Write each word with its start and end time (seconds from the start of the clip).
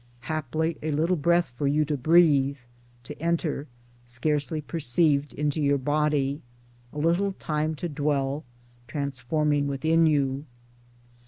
Haply 0.21 0.79
a 0.81 0.89
little 0.89 1.15
breath 1.15 1.51
for 1.55 1.67
you 1.67 1.85
to 1.85 1.95
breathe— 1.95 2.57
to 3.03 3.13
enter, 3.21 3.67
scarcely 4.03 4.59
perceived, 4.59 5.31
into 5.35 5.61
your 5.61 5.77
body— 5.77 6.41
a 6.91 6.97
little 6.97 7.33
time 7.33 7.75
to 7.75 7.87
dwell, 7.87 8.43
transforming, 8.87 9.67
within 9.67 10.07
you. 10.07 10.45